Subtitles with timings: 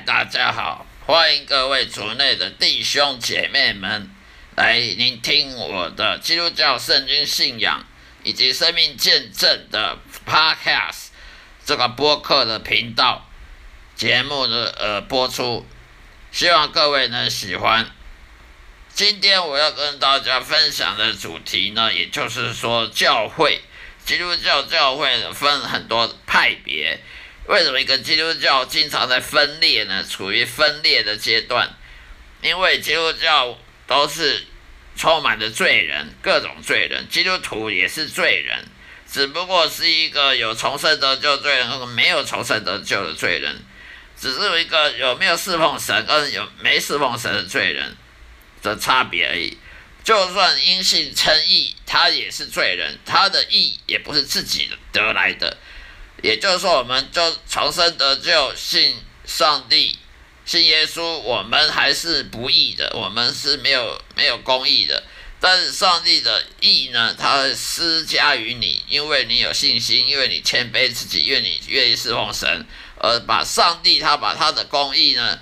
[0.00, 4.10] 大家好，欢迎各位族内的弟兄姐妹们
[4.54, 7.82] 来聆听我的基督教圣经信仰
[8.22, 9.96] 以及生命见证的
[10.26, 11.06] Podcast
[11.64, 13.26] 这个播客的频道
[13.94, 15.66] 节目的呃播出，
[16.30, 17.90] 希望各位能喜欢。
[18.92, 23.62] 今天我要跟大家分享的主题呢，也就是说教会，
[24.04, 27.00] 基督教教会分很多派别。
[27.46, 30.04] 为什么一个基督教经常在分裂呢？
[30.04, 31.76] 处于分裂的阶段，
[32.42, 34.44] 因为基督教都是
[34.96, 38.64] 充满着罪人，各种罪人，基督徒也是罪人，
[39.08, 43.62] 只不过是一个有重生得救罪人和没有重生得救的罪人，
[44.20, 47.96] 只是一个有没有侍奉神跟有没侍奉神的罪人
[48.60, 49.56] 的差别而已。
[50.02, 55.56] 就算因信称义，他也是罪人，他的义也不是自己得来的。
[56.22, 59.98] 也就是说，我们就重生得救，信上帝，
[60.44, 65.02] 信耶稣，我们还是不义的，我们是没有没有公义的。
[65.38, 72.66] 但是上帝的义呢，他施加于你，因为你有信心，因为你谦卑自己，因为你愿意侍奉神，
[72.98, 75.38] 而把上帝他把他的公义呢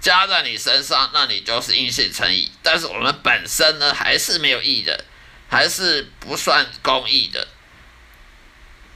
[0.00, 2.50] 加在你身上，那你就是因信成义。
[2.62, 5.04] 但是我们本身呢，还是没有义的，
[5.50, 7.48] 还是不算公义的。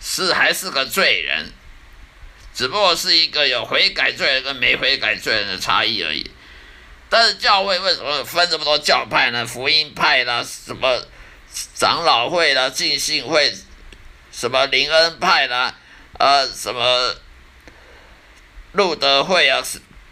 [0.08, 1.52] 是还是个罪人，
[2.54, 6.30] 只不过是一个有悔改罪人跟没悔改罪人的差异而已。
[7.08, 9.44] 但是教会为什么分这么多教派呢？
[9.44, 11.04] 福音派啦，什么
[11.74, 13.52] 长老会啦，浸信会，
[14.30, 15.74] 什么灵恩派啦，
[16.20, 17.16] 呃，什么
[18.72, 19.60] 路德会啊，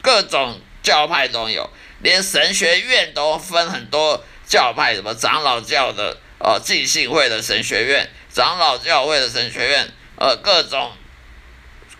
[0.02, 1.70] 各种教派都有，
[2.00, 8.10] 连神学院都分很多教派，什么长老教的，呃，浸信会的神学院。
[8.34, 10.90] 长老教会的神学院，呃，各种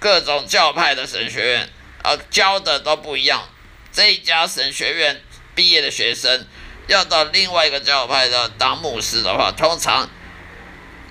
[0.01, 1.69] 各种教派的神学院，
[2.03, 3.49] 呃，教的都不一样。
[3.93, 5.23] 这一家神学院
[5.55, 6.45] 毕业的学生，
[6.89, 10.11] 要到另外一个教派的当牧师的话，通常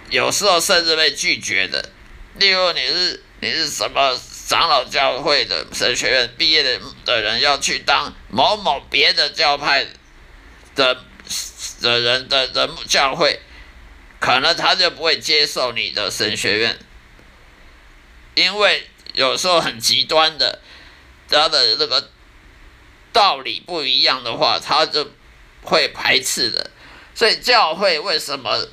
[0.10, 1.90] 有时候甚至被拒绝的。
[2.36, 9.88] 例如，你是你是什么长老教会的神学院毕业的的人，要去当某某别的教派
[10.76, 10.98] 的
[11.80, 13.40] 的人的人教会。
[14.24, 16.80] 可能他就不会接受你的神学院，
[18.36, 20.62] 因为有时候很极端的，
[21.30, 22.10] 他的那个
[23.12, 25.12] 道理不一样的话，他就
[25.62, 26.72] 会排斥的。
[27.14, 28.66] 所以教会为什么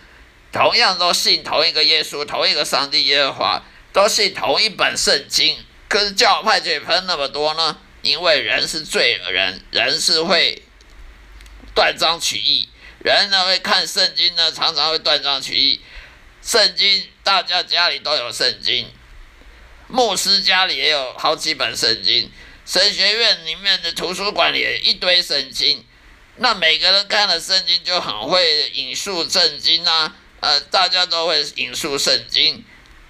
[0.53, 3.63] 同样都信同一个耶稣、同一个上帝耶和华，
[3.93, 5.57] 都信同一本圣经，
[5.89, 7.77] 可是教派却分那么多呢？
[8.03, 10.63] 因为人是罪人，人是会
[11.75, 12.69] 断章取义。
[13.01, 15.81] 人呢会看圣经呢，常常会断章取义。
[16.43, 18.87] 圣经大家家里都有圣经，
[19.89, 22.31] 牧师家里也有好几本圣经，
[22.65, 25.85] 神学院里面的图书馆里一堆圣经。
[26.37, 32.65] 那每个人看了圣经就很会引述圣经啊，呃，大家都会引述圣经，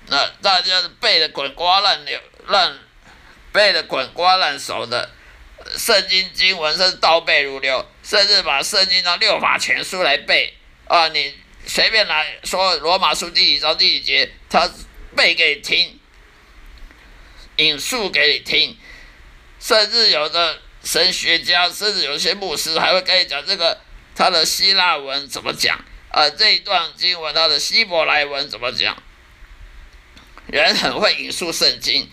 [0.07, 2.79] 那大家背的滚瓜烂流烂，
[3.53, 5.11] 背的滚瓜烂熟的。
[5.77, 10.55] 圣经经文是倒背如流，甚至把圣经的六法全书来背
[10.87, 11.09] 啊！
[11.09, 11.35] 你
[11.67, 14.71] 随便来说罗马书第几章第几节，他
[15.17, 15.99] 背给你听，
[17.57, 18.77] 引述给你听。
[19.61, 23.79] 甚至有的神学家，甚至有些牧师还会跟你讲这个
[24.15, 25.79] 他的希腊文怎么讲
[26.11, 26.29] 啊？
[26.31, 28.97] 这一段经文他的希伯来文怎么讲？
[30.47, 32.11] 人很会引述圣经。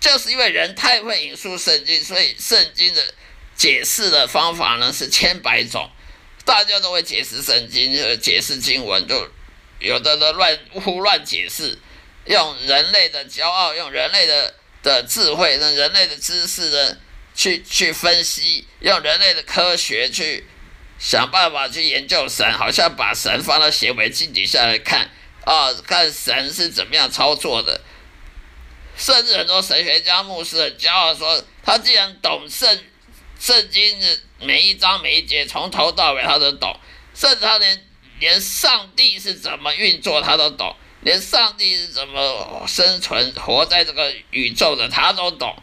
[0.00, 3.02] 就是因为人太会引述圣经，所以圣经的
[3.56, 5.90] 解释的方法呢是千百种，
[6.44, 9.28] 大家都会解释圣经，解释经文，就
[9.80, 11.78] 有的的乱胡乱解释，
[12.26, 16.96] 用人类的骄傲，用人类的的智慧，用人类的知识呢
[17.34, 20.46] 去去分析，用人类的科学去
[21.00, 25.10] 想办法去研究神，好像把神放到显微镜底下来看，
[25.44, 27.80] 啊，看神是怎么样操作的。
[28.98, 32.84] 甚至很多神学家、牧师很骄傲说，他既然懂圣
[33.38, 36.78] 圣经的每一章每一节，从头到尾他都懂，
[37.14, 37.86] 甚至他连
[38.18, 45.56] 连上帝是怎么运作他都懂，连上帝是怎么生存活在这个宇宙的他都懂。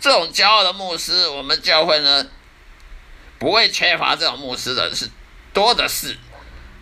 [0.00, 2.24] 这种骄傲的牧师，我们教会呢
[3.40, 5.10] 不会缺乏这种牧师的是
[5.52, 6.16] 多的是。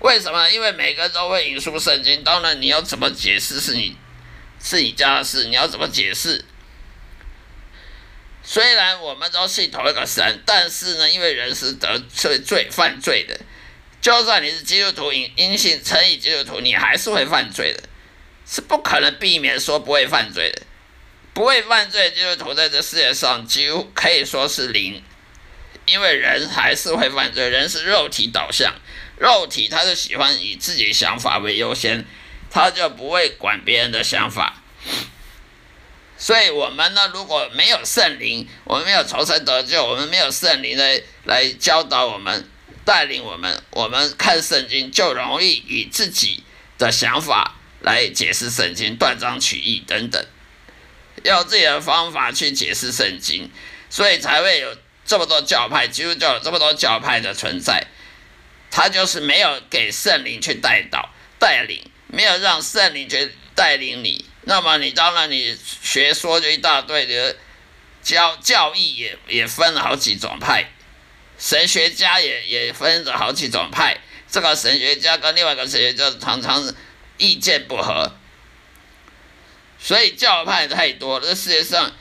[0.00, 0.50] 为什么？
[0.50, 3.96] 因为每个人都会引述圣经，当然你要怎么解释是你。
[4.62, 6.44] 是你家的事，你要怎么解释？
[8.44, 13.38] 虽然我们都信同一个神，但是呢，因为人是得罪罪犯罪的，
[14.00, 17.82] 就算你是基督徒，因因信称义基督徒，你还是会犯罪的，
[18.46, 20.62] 是不可能避免说不会犯罪的。
[21.34, 25.02] 不会犯罪基督徒在这世界上几乎可以说是零，
[25.86, 28.74] 因为人还是会犯罪，人是肉体导向，
[29.18, 32.04] 肉体他是喜欢以自己想法为优先，
[32.52, 34.62] 他就不会管别人的想法。
[36.18, 42.48] 所以，我们呢，如果没有圣灵，我们没有重生得救，我们没有圣灵来来教导我们、
[42.84, 46.44] 带领我们，我们看圣经就容易以自己
[46.78, 50.24] 的想法来解释圣经，断章取义等等，
[51.24, 53.50] 用自己的方法去解释圣经，
[53.90, 57.84] 所以才会有这么多教派，基督教有这么多教派的存在。
[58.70, 61.82] 他就是没有给圣灵去带导、带领，
[62.12, 64.24] 没有让圣灵去带领你。
[64.42, 67.36] 那么你当然你学说就一大堆的
[68.02, 70.70] 教教义也也分了好几种派，
[71.38, 73.98] 神学家也也分着好几种派，
[74.30, 76.74] 这个神学家跟另外一个神学家常常
[77.18, 78.12] 意见不合，
[79.78, 81.92] 所以教派太多，这世界上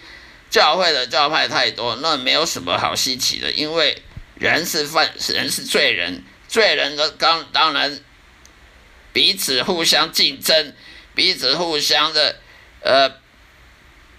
[0.50, 4.02] 教会的教派太多，那没有什么好稀奇的，因为
[4.36, 8.00] 人是犯人是罪人，罪人的当当然
[9.13, 10.74] 彼此互相竞争。
[11.13, 12.38] 彼此互相的，
[12.80, 13.12] 呃，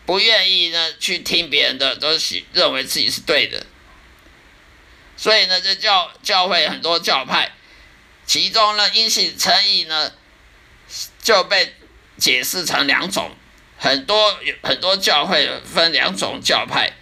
[0.05, 3.65] 不愿意呢去听别人的，都是认为自己是对的。
[5.17, 7.53] 所以呢，这教教会很多教派，
[8.27, 10.13] 其中呢，因信称义呢，
[11.23, 11.75] 就被
[12.19, 13.35] 解释成两种，
[13.79, 16.93] 很多很多教会分两种教派，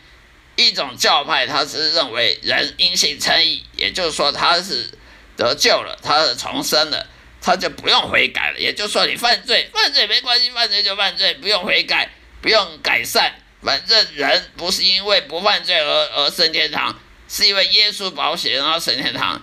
[0.54, 4.88] 一种教派他是认为人因信称义，也就是说他是
[5.36, 7.08] 得救了，他是重生了。
[7.42, 12.10] 他就不用悔改了，也就是说，你犯罪，犯罪没关系，犯罪就犯罪，不用悔改，
[12.42, 13.32] 不用改善，
[13.62, 19.40] 反正人不是因为不犯罪而而升天堂，是因为耶稣保险然后升天堂。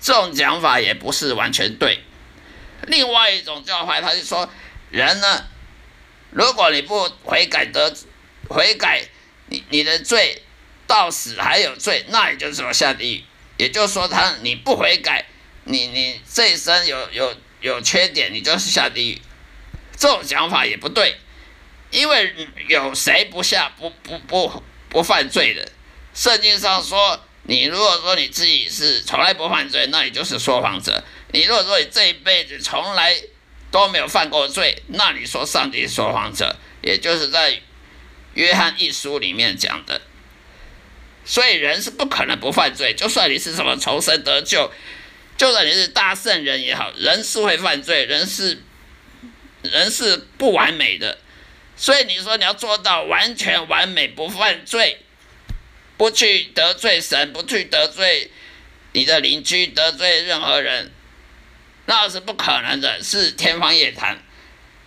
[0.00, 1.98] 这种讲法也不是完全对。
[2.86, 4.48] 另外一种教派，他就说，
[4.90, 5.44] 人呢，
[6.30, 7.92] 如果你不悔改得
[8.48, 9.02] 悔改，
[9.46, 10.42] 你你的罪
[10.86, 13.24] 到死还有罪，那也就是说下地狱。
[13.58, 15.26] 也就是说，他你不悔改。
[15.64, 19.18] 你你这一生有有有缺点，你就是下地狱，
[19.96, 21.16] 这种想法也不对，
[21.90, 22.34] 因为
[22.68, 25.70] 有谁不下不不不不犯罪的？
[26.14, 33.16] 圣经上说，你如果说你自己是从来不犯罪，那你就是说谎者；你如果说你这一辈子从来
[33.70, 37.60] 都没有犯过罪，那你说上帝说谎者，也就是在
[38.34, 40.02] 约翰一书里面讲的。
[41.24, 44.70] 所以人是不可能不犯罪，就算你是什么重生得救。
[45.42, 48.62] 就算你是大圣人也好，人是会犯罪，人是
[49.62, 51.18] 人是不完美的，
[51.74, 55.00] 所以你说你要做到完全完美不犯罪，
[55.96, 58.30] 不去得罪神，不去得罪
[58.92, 60.92] 你的邻居，得罪任何人，
[61.86, 64.22] 那是不可能的，是天方夜谭。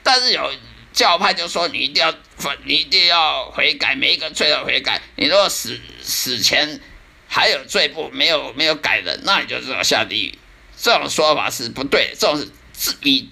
[0.04, 0.54] 但是有
[0.94, 2.16] 教派就说你一定要
[2.63, 5.01] 你一定要悔改，每一个罪都悔改。
[5.18, 6.80] 你如果死死前
[7.28, 10.40] 还有罪不没有没有改的，那你就是要下地狱。
[10.77, 13.30] 这种说法是不对，这种是自以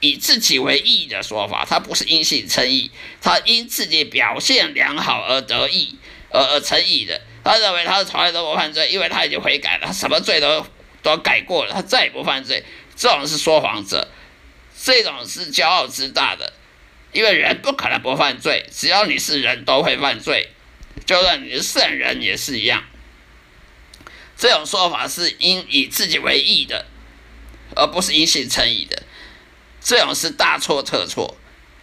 [0.00, 2.90] 以自己为义的说法，他不是因信称义，
[3.20, 5.96] 他因自己表现良好而得义
[6.30, 7.20] 而而称义的。
[7.44, 10.66] 他认为他是从来都不犯罪，因为他已经悔改了，他什么罪都
[11.02, 12.64] 都改过了，他再也不犯罪。
[12.94, 14.08] 这种是说谎者，
[14.82, 16.52] 这种是骄傲自大的，
[17.12, 20.48] 因为人不可能不犯罪，只要你是人都会犯罪，
[21.06, 22.84] 就算你是圣人也是一样。
[24.38, 26.86] 这种说法是因以自己为义的，
[27.74, 29.02] 而不是因信称义的，
[29.82, 31.36] 这种是大错特错。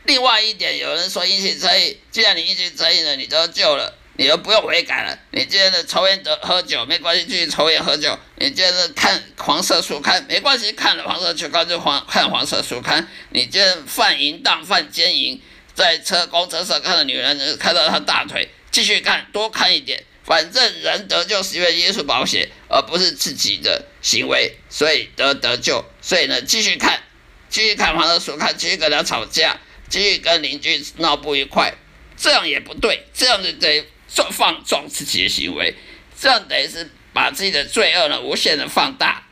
[0.05, 5.19] 另外一点，有人说因信称义，既然你因信称义了，你得救了，你就不用悔改了。
[5.31, 8.17] 你今天的抽烟得喝酒没关系，继续抽烟喝酒。
[8.38, 13.05] 你今天看黄色书刊没关系，看了黄色书刊就黄看黄色书刊。
[13.31, 15.41] 你今天犯淫荡犯奸淫，
[15.74, 20.01] 在车公车上看到女人看到她大腿，继续看多看一点。
[20.25, 25.86] 反正人得救是因为耶稣保险，而不是自己的行为，所以得得救。
[26.01, 27.03] 所以呢，继续看，
[27.48, 31.75] 继续看黄色书看，继续跟他吵架，继续跟邻居闹不愉快，
[32.17, 35.75] 这样也不对，这样子得放放纵自己的行为，
[36.20, 39.27] 这样等于是把自己的罪恶呢无限的放大，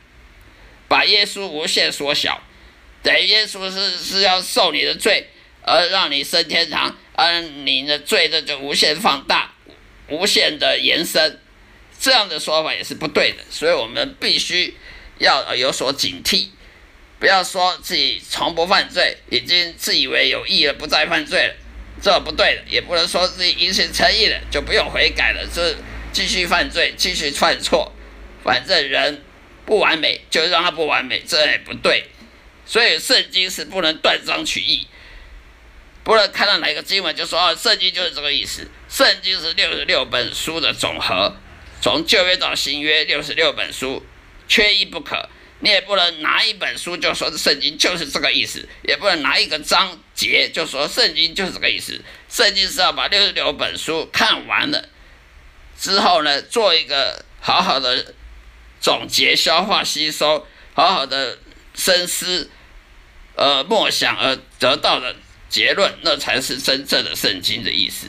[0.86, 2.40] 把耶稣无限缩小，
[3.02, 5.28] 等于耶稣是是要受你的罪，
[5.62, 9.53] 而让你升天堂，而你的罪呢就无限放大。
[10.08, 11.40] 无限的延伸，
[11.98, 14.74] 这样的说法也是不对的，所以我们必须
[15.18, 16.48] 要有所警惕，
[17.18, 21.54] 不要说自己从不犯罪，已经自以为有意了，不再犯罪了，
[22.02, 25.74] 这不对的；也不能说自己因信诚意了就不用悔改了，这
[26.12, 27.92] 继续犯罪，继续犯错，
[28.42, 29.22] 反正人
[29.64, 32.04] 不完美，就让他不完美，这也不对。
[32.66, 34.86] 所以圣经是不能断章取义，
[36.04, 38.70] 不论看到哪一个经文就说哦，圣经就是这个意思。
[38.88, 41.34] 圣经是六十六本书的总和，
[41.80, 44.04] 从旧约到新约，六十六本书，
[44.46, 45.28] 缺一不可。
[45.60, 51.98] 你也不能拿一本书就说圣经就是这个意思，也不能拿一个章节就说圣经就是这个意思。
[52.28, 54.86] 圣经是要把六十六本书看完了
[55.78, 58.14] 之后呢，做一个好好的
[58.78, 61.38] 总结、消化、吸收，好好的
[61.74, 62.50] 深思，
[63.36, 65.16] 呃，默想而得到的
[65.48, 68.08] 结论，那才是真正的圣经的意思。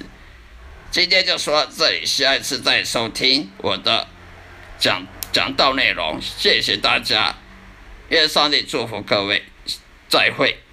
[0.91, 4.07] 今天就说这里，下一次再收听我的
[4.79, 6.19] 讲讲道内容。
[6.21, 7.35] 谢谢大家。
[8.09, 9.43] 愿上帝祝福各位，
[10.07, 10.64] 再会。